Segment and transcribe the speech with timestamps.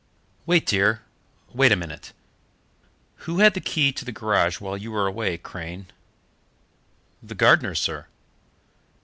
[0.47, 1.03] "Wait, dear,
[1.53, 2.11] wait a minute.
[3.29, 5.91] Who had the key to the garage while you were away, Crane?"
[7.21, 8.07] "The gardener, sir."